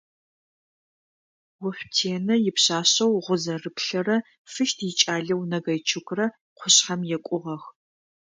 Ошъутенэ 1.65 2.35
ипшъашъэу 2.49 3.21
Гъузэрыплъэрэ 3.25 4.17
Фыщт 4.51 4.77
икӏалэу 4.89 5.41
Нагайчукрэ 5.49 6.25
къушъхьэм 6.57 7.01
екӏугъэх. 7.15 7.63